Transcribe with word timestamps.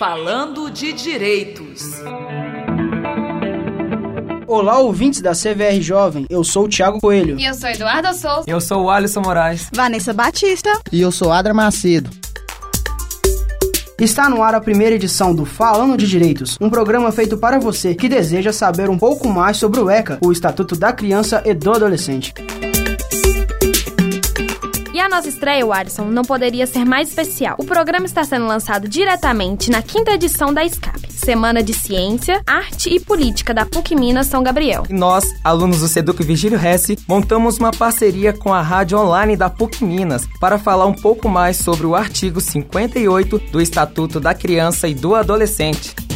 Falando 0.00 0.70
de 0.70 0.94
Direitos. 0.94 1.82
Olá, 4.46 4.78
ouvintes 4.78 5.20
da 5.20 5.32
CVR 5.32 5.78
Jovem. 5.82 6.24
Eu 6.30 6.42
sou 6.42 6.64
o 6.64 6.68
Thiago 6.70 6.98
Coelho. 7.02 7.38
E 7.38 7.44
eu 7.44 7.52
sou 7.52 7.68
Eduardo 7.68 8.08
Souza. 8.14 8.44
Eu 8.46 8.62
sou 8.62 8.84
o 8.84 8.90
Alisson 8.90 9.20
Moraes. 9.20 9.68
Vanessa 9.70 10.14
Batista. 10.14 10.70
E 10.90 11.02
eu 11.02 11.12
sou 11.12 11.30
Adra 11.30 11.52
Macedo. 11.52 12.08
Está 13.98 14.30
no 14.30 14.42
ar 14.42 14.54
a 14.54 14.60
primeira 14.62 14.96
edição 14.96 15.34
do 15.34 15.44
Falando 15.44 15.98
de 15.98 16.06
Direitos, 16.06 16.56
um 16.58 16.70
programa 16.70 17.12
feito 17.12 17.36
para 17.36 17.58
você 17.58 17.94
que 17.94 18.08
deseja 18.08 18.54
saber 18.54 18.88
um 18.88 18.96
pouco 18.96 19.28
mais 19.28 19.58
sobre 19.58 19.80
o 19.80 19.90
ECA, 19.90 20.18
o 20.22 20.32
Estatuto 20.32 20.76
da 20.76 20.94
Criança 20.94 21.42
e 21.44 21.52
do 21.52 21.70
Adolescente. 21.70 22.32
Nossa 25.10 25.28
estreia, 25.28 25.66
Alisson, 25.66 26.04
não 26.04 26.22
poderia 26.22 26.68
ser 26.68 26.84
mais 26.84 27.08
especial. 27.08 27.56
O 27.58 27.64
programa 27.64 28.06
está 28.06 28.22
sendo 28.22 28.46
lançado 28.46 28.88
diretamente 28.88 29.68
na 29.68 29.82
quinta 29.82 30.12
edição 30.12 30.54
da 30.54 30.66
SCAP, 30.66 31.12
Semana 31.12 31.64
de 31.64 31.74
Ciência, 31.74 32.40
Arte 32.46 32.88
e 32.88 33.00
Política 33.00 33.52
da 33.52 33.66
PUC 33.66 33.96
Minas 33.96 34.28
São 34.28 34.40
Gabriel. 34.40 34.84
E 34.88 34.92
nós, 34.92 35.24
alunos 35.42 35.80
do 35.80 35.88
Seduc 35.88 36.22
Virgílio 36.22 36.64
Hesse, 36.64 36.96
montamos 37.08 37.58
uma 37.58 37.72
parceria 37.72 38.32
com 38.32 38.54
a 38.54 38.62
rádio 38.62 38.98
online 38.98 39.36
da 39.36 39.50
PUC 39.50 39.84
Minas 39.84 40.28
para 40.40 40.60
falar 40.60 40.86
um 40.86 40.94
pouco 40.94 41.28
mais 41.28 41.56
sobre 41.56 41.86
o 41.86 41.96
artigo 41.96 42.40
58 42.40 43.36
do 43.50 43.60
Estatuto 43.60 44.20
da 44.20 44.32
Criança 44.32 44.86
e 44.86 44.94
do 44.94 45.16
Adolescente. 45.16 46.09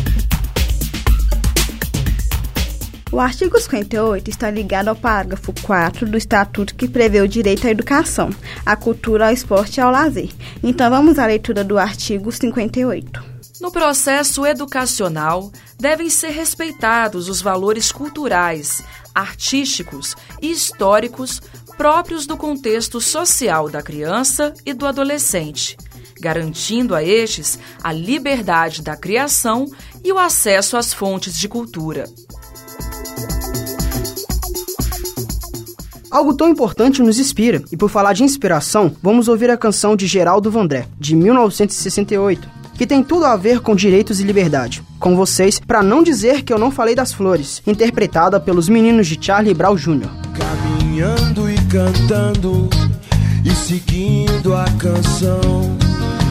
O 3.15 3.21
artigo 3.21 3.61
58 3.61 4.29
está 4.29 4.51
ligado 4.51 4.89
ao 4.89 4.97
parágrafo 4.97 5.55
4 5.63 6.05
do 6.05 6.19
Estatuto 6.19 6.75
que 6.75 6.89
prevê 6.89 7.21
o 7.21 7.29
direito 7.29 7.65
à 7.65 7.71
educação, 7.71 8.29
à 8.67 8.75
cultura, 8.75 9.29
ao 9.29 9.33
esporte 9.33 9.77
e 9.77 9.81
ao 9.81 9.89
lazer. 9.89 10.31
Então 10.65 10.91
vamos 10.91 11.17
à 11.17 11.25
leitura 11.25 11.63
do 11.63 11.79
artigo 11.79 12.33
58. 12.33 13.23
No 13.61 13.71
processo 13.71 14.45
educacional, 14.45 15.53
devem 15.79 16.11
ser 16.11 16.31
respeitados 16.31 17.29
os 17.29 17.41
valores 17.41 17.93
culturais, 17.93 18.83
artísticos 19.15 20.17
e 20.43 20.51
históricos 20.51 21.41
próprios 21.77 22.27
do 22.27 22.37
contexto 22.37 23.01
social 23.01 23.71
da 23.71 23.81
criança 23.81 24.53
e 24.67 24.75
do 24.75 24.89
adolescente, 24.89 25.77
garantindo 26.21 26.97
a 26.97 27.05
estes 27.05 27.61
a 27.81 27.93
liberdade 27.93 28.83
da 28.83 28.97
criação 28.97 29.71
e 30.03 30.11
o 30.11 30.19
acesso 30.19 30.77
às 30.77 30.93
fontes 30.93 31.39
de 31.39 31.49
cultura. 31.49 32.07
Algo 36.15 36.33
tão 36.33 36.49
importante 36.49 37.03
nos 37.03 37.19
inspira, 37.19 37.61
e 37.73 37.77
por 37.77 37.91
falar 37.91 38.13
de 38.13 38.23
inspiração, 38.23 38.95
vamos 39.03 39.27
ouvir 39.27 39.51
a 39.51 39.57
canção 39.57 39.97
de 39.97 40.07
Geraldo 40.07 40.49
Vandré, 40.49 40.87
de 40.97 41.17
1968, 41.17 42.49
que 42.75 42.87
tem 42.87 43.03
tudo 43.03 43.25
a 43.25 43.35
ver 43.35 43.59
com 43.59 43.75
direitos 43.75 44.21
e 44.21 44.23
liberdade. 44.23 44.81
Com 45.01 45.17
vocês, 45.17 45.59
para 45.59 45.83
não 45.83 46.05
dizer 46.05 46.43
que 46.43 46.53
eu 46.53 46.59
não 46.59 46.71
falei 46.71 46.95
das 46.95 47.13
flores, 47.13 47.61
interpretada 47.67 48.39
pelos 48.39 48.69
meninos 48.69 49.09
de 49.09 49.19
Charlie 49.21 49.55
Brown 49.55 49.75
Jr. 49.75 50.09
Caminhando 50.39 51.51
e 51.51 51.57
cantando 51.67 52.71
e 53.45 53.51
seguindo 53.51 54.55
a 54.55 54.67
canção, 54.79 55.77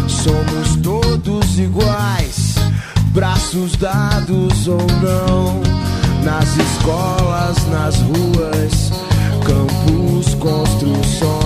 somos 0.08 0.78
todos 0.82 1.60
iguais, 1.60 2.56
braços 3.08 3.76
dados 3.76 4.66
ou 4.66 4.78
não, 5.02 5.62
nas 6.24 6.56
escolas, 6.56 7.68
nas 7.68 7.98
ruas 7.98 9.03
campos, 9.54 10.34
construções, 10.36 11.43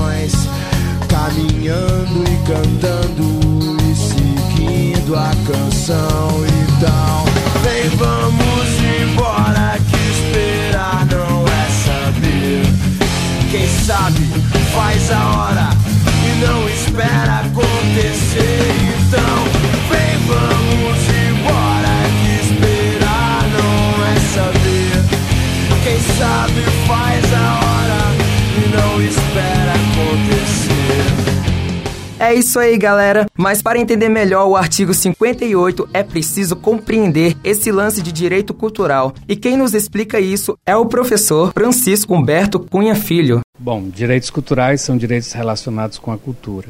É 32.27 32.33
isso 32.33 32.59
aí, 32.59 32.77
galera. 32.77 33.25
Mas 33.38 33.61
para 33.61 33.79
entender 33.79 34.09
melhor 34.09 34.47
o 34.47 34.57
artigo 34.57 34.93
58, 34.93 35.88
é 35.93 36.03
preciso 36.03 36.57
compreender 36.57 37.38
esse 37.41 37.71
lance 37.71 38.01
de 38.01 38.11
direito 38.11 38.53
cultural. 38.53 39.13
E 39.29 39.33
quem 39.33 39.55
nos 39.55 39.73
explica 39.73 40.19
isso 40.19 40.59
é 40.65 40.75
o 40.75 40.85
professor 40.85 41.53
Francisco 41.53 42.13
Humberto 42.13 42.59
Cunha 42.59 42.95
Filho. 42.95 43.39
Bom, 43.57 43.88
direitos 43.88 44.29
culturais 44.29 44.81
são 44.81 44.97
direitos 44.97 45.31
relacionados 45.31 45.97
com 45.97 46.11
a 46.11 46.17
cultura. 46.17 46.67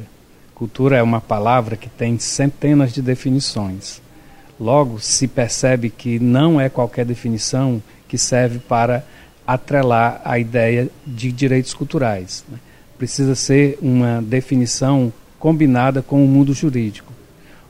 Cultura 0.54 0.98
é 0.98 1.02
uma 1.02 1.20
palavra 1.20 1.76
que 1.76 1.90
tem 1.90 2.20
centenas 2.20 2.94
de 2.94 3.02
definições. 3.02 4.00
Logo, 4.60 5.00
se 5.00 5.28
percebe 5.28 5.90
que 5.90 6.20
não 6.20 6.62
é 6.62 6.70
qualquer 6.70 7.04
definição 7.04 7.82
que 8.08 8.20
serve 8.20 8.60
para 8.60 9.04
atrelar 9.48 10.22
a 10.24 10.38
ideia 10.38 10.88
de 11.04 11.32
direitos 11.32 11.74
culturais. 11.74 12.46
Né? 12.48 12.60
Precisa 12.96 13.34
ser 13.34 13.80
uma 13.82 14.22
definição 14.22 15.12
combinada 15.48 16.02
com 16.02 16.22
o 16.22 16.28
mundo 16.28 16.54
jurídico. 16.54 17.14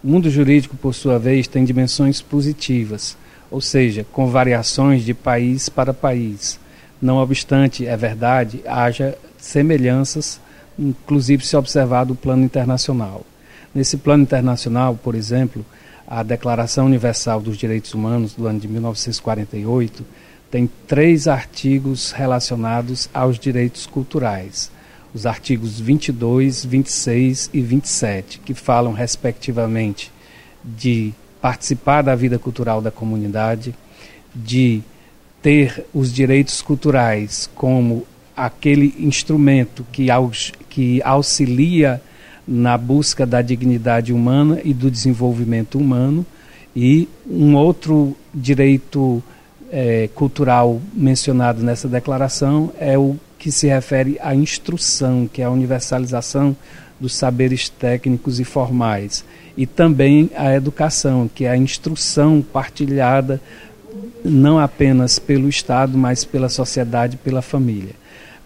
O 0.03 0.07
mundo 0.07 0.31
jurídico, 0.31 0.75
por 0.75 0.95
sua 0.95 1.19
vez, 1.19 1.45
tem 1.45 1.63
dimensões 1.63 2.19
positivas, 2.19 3.15
ou 3.51 3.61
seja, 3.61 4.03
com 4.11 4.31
variações 4.31 5.05
de 5.05 5.13
país 5.13 5.69
para 5.69 5.93
país. 5.93 6.59
Não 6.99 7.17
obstante, 7.17 7.85
é 7.85 7.95
verdade, 7.95 8.63
haja 8.65 9.15
semelhanças, 9.37 10.41
inclusive 10.79 11.45
se 11.45 11.55
observar 11.55 12.05
do 12.05 12.15
plano 12.15 12.43
internacional. 12.43 13.23
Nesse 13.75 13.95
plano 13.95 14.23
internacional, 14.23 14.95
por 14.95 15.13
exemplo, 15.13 15.63
a 16.07 16.23
Declaração 16.23 16.87
Universal 16.87 17.41
dos 17.41 17.57
Direitos 17.57 17.93
Humanos 17.93 18.33
do 18.33 18.47
ano 18.47 18.59
de 18.59 18.67
1948 18.67 20.03
tem 20.49 20.67
três 20.87 21.27
artigos 21.27 22.11
relacionados 22.11 23.07
aos 23.13 23.37
direitos 23.37 23.85
culturais. 23.85 24.71
Os 25.13 25.25
artigos 25.25 25.79
22, 25.79 26.65
26 26.65 27.49
e 27.53 27.61
27, 27.61 28.39
que 28.39 28.53
falam, 28.53 28.93
respectivamente, 28.93 30.11
de 30.63 31.13
participar 31.41 32.01
da 32.01 32.15
vida 32.15 32.37
cultural 32.37 32.81
da 32.81 32.91
comunidade, 32.91 33.73
de 34.35 34.81
ter 35.41 35.85
os 35.93 36.13
direitos 36.13 36.61
culturais 36.61 37.49
como 37.55 38.05
aquele 38.35 38.93
instrumento 38.99 39.85
que, 39.91 40.11
aux, 40.11 40.51
que 40.69 41.01
auxilia 41.03 42.01
na 42.47 42.77
busca 42.77 43.25
da 43.25 43.41
dignidade 43.41 44.13
humana 44.13 44.59
e 44.63 44.73
do 44.73 44.91
desenvolvimento 44.91 45.77
humano, 45.77 46.25
e 46.75 47.09
um 47.25 47.55
outro 47.55 48.15
direito 48.33 49.23
é, 49.71 50.09
cultural 50.13 50.79
mencionado 50.93 51.63
nessa 51.63 51.87
declaração 51.87 52.71
é 52.79 52.97
o 52.97 53.17
que 53.37 53.51
se 53.51 53.67
refere 53.67 54.17
à 54.21 54.33
instrução, 54.33 55.29
que 55.31 55.41
é 55.41 55.45
a 55.45 55.49
universalização 55.49 56.55
dos 56.99 57.15
saberes 57.15 57.69
técnicos 57.69 58.39
e 58.39 58.43
formais, 58.43 59.23
e 59.55 59.65
também 59.65 60.29
a 60.35 60.53
educação, 60.53 61.29
que 61.33 61.45
é 61.45 61.49
a 61.49 61.57
instrução 61.57 62.41
partilhada 62.41 63.41
não 64.23 64.59
apenas 64.59 65.19
pelo 65.19 65.47
Estado, 65.47 65.97
mas 65.97 66.25
pela 66.25 66.49
sociedade, 66.49 67.17
pela 67.17 67.41
família. 67.41 67.93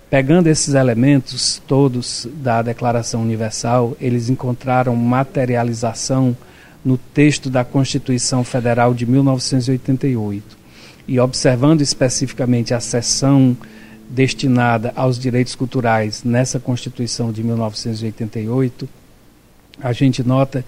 Pegando 0.10 0.48
esses 0.48 0.74
elementos 0.74 1.62
todos 1.66 2.28
da 2.36 2.62
Declaração 2.62 3.22
Universal, 3.22 3.96
eles 4.00 4.30
encontraram 4.30 4.96
materialização 4.96 6.36
no 6.84 6.98
texto 6.98 7.50
da 7.50 7.64
Constituição 7.64 8.44
Federal 8.44 8.94
de 8.94 9.06
1988 9.06 10.58
e 11.08 11.20
observando 11.20 11.82
especificamente 11.82 12.74
a 12.74 12.80
seção 12.80 13.56
destinada 14.12 14.92
aos 14.96 15.18
direitos 15.18 15.56
culturais 15.56 16.24
nessa 16.24 16.60
Constituição 16.60 17.32
de 17.32 17.42
1988, 17.44 18.88
a 19.82 19.94
gente 19.94 20.22
nota 20.22 20.66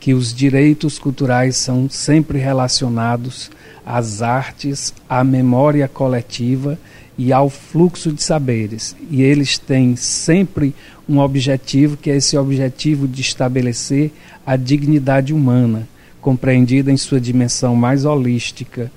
que 0.00 0.14
os 0.14 0.34
direitos 0.34 0.98
culturais 0.98 1.56
são 1.56 1.88
sempre 1.90 2.38
relacionados 2.38 3.50
às 3.84 4.22
artes, 4.22 4.94
à 5.08 5.22
memória 5.22 5.86
coletiva 5.86 6.78
e 7.18 7.32
ao 7.32 7.50
fluxo 7.50 8.12
de 8.12 8.22
saberes. 8.22 8.96
E 9.10 9.22
eles 9.22 9.58
têm 9.58 9.94
sempre 9.94 10.74
um 11.08 11.18
objetivo, 11.18 11.96
que 11.96 12.10
é 12.10 12.16
esse 12.16 12.36
objetivo 12.36 13.06
de 13.06 13.20
estabelecer 13.20 14.10
a 14.44 14.56
dignidade 14.56 15.32
humana, 15.32 15.86
compreendida 16.20 16.90
em 16.90 16.96
sua 16.96 17.20
dimensão 17.20 17.76
mais 17.76 18.04
holística, 18.04 18.90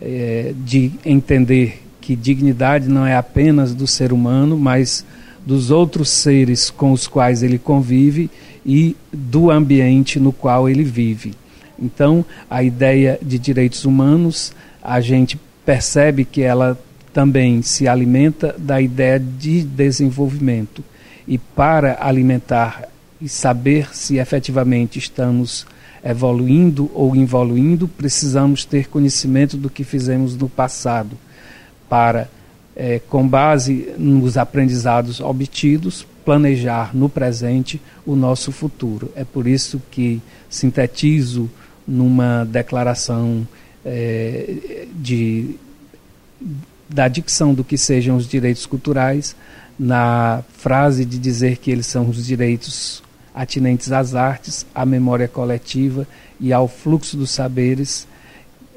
é, 0.00 0.52
de 0.64 0.92
entender 1.04 1.82
que 2.10 2.16
dignidade 2.16 2.88
não 2.88 3.06
é 3.06 3.14
apenas 3.14 3.72
do 3.72 3.86
ser 3.86 4.12
humano, 4.12 4.58
mas 4.58 5.06
dos 5.46 5.70
outros 5.70 6.10
seres 6.10 6.68
com 6.68 6.90
os 6.90 7.06
quais 7.06 7.40
ele 7.40 7.56
convive 7.56 8.28
e 8.66 8.96
do 9.12 9.48
ambiente 9.48 10.18
no 10.18 10.32
qual 10.32 10.68
ele 10.68 10.82
vive. 10.82 11.34
Então, 11.78 12.24
a 12.50 12.64
ideia 12.64 13.16
de 13.22 13.38
direitos 13.38 13.84
humanos, 13.84 14.52
a 14.82 15.00
gente 15.00 15.38
percebe 15.64 16.24
que 16.24 16.42
ela 16.42 16.76
também 17.12 17.62
se 17.62 17.86
alimenta 17.86 18.56
da 18.58 18.80
ideia 18.80 19.20
de 19.20 19.62
desenvolvimento. 19.62 20.82
E 21.28 21.38
para 21.38 21.96
alimentar 22.00 22.88
e 23.20 23.28
saber 23.28 23.94
se 23.94 24.16
efetivamente 24.16 24.98
estamos 24.98 25.64
evoluindo 26.04 26.90
ou 26.92 27.14
involuindo, 27.14 27.86
precisamos 27.86 28.64
ter 28.64 28.88
conhecimento 28.88 29.56
do 29.56 29.70
que 29.70 29.84
fizemos 29.84 30.36
no 30.36 30.48
passado, 30.48 31.16
para, 31.90 32.30
é, 32.76 33.00
com 33.00 33.26
base 33.26 33.92
nos 33.98 34.38
aprendizados 34.38 35.20
obtidos, 35.20 36.06
planejar 36.24 36.94
no 36.94 37.08
presente 37.08 37.80
o 38.06 38.14
nosso 38.14 38.52
futuro. 38.52 39.10
É 39.16 39.24
por 39.24 39.48
isso 39.48 39.82
que 39.90 40.22
sintetizo 40.48 41.50
numa 41.86 42.44
declaração 42.44 43.46
é, 43.84 44.86
de, 44.94 45.56
da 46.88 47.08
dicção 47.08 47.52
do 47.52 47.64
que 47.64 47.76
sejam 47.76 48.16
os 48.16 48.28
direitos 48.28 48.64
culturais, 48.64 49.34
na 49.76 50.44
frase 50.52 51.04
de 51.04 51.18
dizer 51.18 51.56
que 51.56 51.70
eles 51.70 51.86
são 51.86 52.08
os 52.08 52.24
direitos 52.24 53.02
atinentes 53.34 53.90
às 53.90 54.14
artes, 54.14 54.66
à 54.74 54.84
memória 54.84 55.26
coletiva 55.26 56.06
e 56.38 56.52
ao 56.52 56.68
fluxo 56.68 57.16
dos 57.16 57.30
saberes 57.30 58.06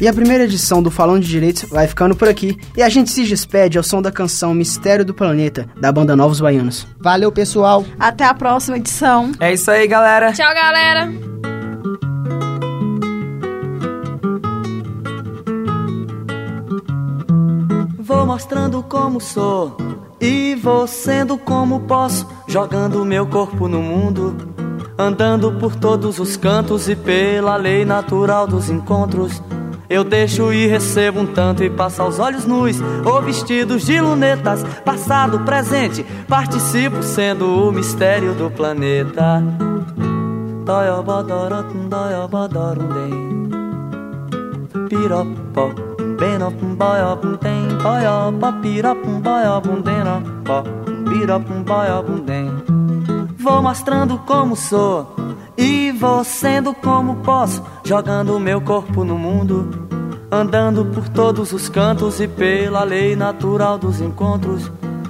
E 0.00 0.08
a 0.08 0.14
primeira 0.14 0.44
edição 0.44 0.82
do 0.82 0.90
Falão 0.90 1.20
de 1.20 1.28
Direitos 1.28 1.64
vai 1.64 1.86
ficando 1.86 2.16
por 2.16 2.26
aqui. 2.26 2.56
E 2.74 2.82
a 2.82 2.88
gente 2.88 3.10
se 3.10 3.22
despede 3.24 3.76
ao 3.76 3.84
som 3.84 4.00
da 4.00 4.10
canção 4.10 4.54
Mistério 4.54 5.04
do 5.04 5.12
Planeta, 5.12 5.68
da 5.78 5.92
banda 5.92 6.16
Novos 6.16 6.40
Baianos. 6.40 6.86
Valeu, 6.98 7.30
pessoal! 7.30 7.84
Até 7.98 8.24
a 8.24 8.32
próxima 8.32 8.78
edição. 8.78 9.32
É 9.38 9.52
isso 9.52 9.70
aí, 9.70 9.86
galera! 9.86 10.32
Tchau, 10.32 10.54
galera! 10.54 11.49
Mostrando 18.30 18.80
como 18.84 19.20
sou. 19.20 19.76
E 20.20 20.54
vou 20.54 20.86
sendo 20.86 21.36
como 21.36 21.80
posso, 21.80 22.28
jogando 22.46 23.04
meu 23.04 23.26
corpo 23.26 23.66
no 23.66 23.82
mundo, 23.82 24.36
andando 24.96 25.50
por 25.54 25.74
todos 25.74 26.20
os 26.20 26.36
cantos 26.36 26.88
e 26.88 26.94
pela 26.94 27.56
lei 27.56 27.84
natural 27.84 28.46
dos 28.46 28.70
encontros. 28.70 29.42
Eu 29.88 30.04
deixo 30.04 30.52
e 30.52 30.68
recebo 30.68 31.18
um 31.18 31.26
tanto 31.26 31.64
e 31.64 31.70
passo 31.70 32.02
aos 32.02 32.20
olhos 32.20 32.44
nus. 32.44 32.76
Ou 33.04 33.20
vestidos 33.20 33.84
de 33.84 34.00
lunetas, 34.00 34.62
passado, 34.84 35.40
presente, 35.40 36.06
participo 36.28 37.02
sendo 37.02 37.66
o 37.66 37.72
mistério 37.72 38.32
do 38.34 38.48
planeta. 38.48 39.42
Piropó 44.88 45.89
bena 46.20 46.50
pum 46.50 46.74
baia 46.74 47.16
pum 47.16 47.34
tem 47.38 47.66
baia 47.82 48.30
pa 48.38 48.52
pira 48.52 48.94
pum 48.94 49.20
baia 49.22 49.58
pum 49.62 49.80
dena 49.80 50.22
pa 50.44 50.62
pira 51.08 51.40
pum 51.40 51.62
baia 51.62 52.02
pum 52.02 52.20
den 52.20 52.50
Vou 53.38 53.62
mostrando 53.62 54.18
como 54.18 54.54
sou 54.54 55.16
e 55.56 55.90
vou 55.92 56.22
sendo 56.22 56.74
como 56.74 57.16
posso, 57.16 57.62
jogando 57.82 58.38
meu 58.38 58.60
corpo 58.60 59.02
no 59.02 59.16
mundo, 59.16 59.88
andando 60.30 60.84
por 60.84 61.08
todos 61.08 61.52
os 61.52 61.70
cantos 61.70 62.20
e 62.20 62.28
pela 62.28 62.84
lei 62.84 63.16
natural 63.16 63.78
dos 63.78 63.98
encontros. 63.98 64.70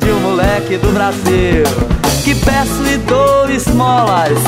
de 0.00 0.10
um 0.10 0.20
moleque 0.20 0.76
do 0.78 0.92
Brasil 0.92 1.64
Que 2.24 2.34
peço 2.34 2.86
e 2.86 2.96
dou 2.98 3.48
esmolas 3.50 4.38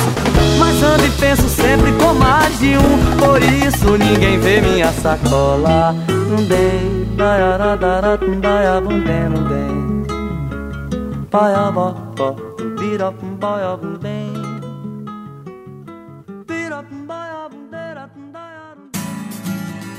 Mas 0.59 0.83
ando 0.83 1.07
e 1.07 1.11
penso 1.13 1.49
sempre 1.49 1.93
com 1.93 2.15
mais 2.15 2.59
de 2.59 2.77
um 2.77 3.17
Por 3.17 3.43
isso 3.43 3.97
ninguém 3.97 4.39
vê 4.39 4.61
minha 4.61 4.93
sacola. 4.93 5.95
Não 6.29 6.45
dei, 6.45 7.07
daiaradara, 7.17 8.19
daiabundem, 8.19 9.29
não 9.29 9.45
dei 9.45 9.83
Paiabó, 11.31 11.95
bó, 12.15 12.37
bira, 12.79 13.13
paiabundem 13.41 14.22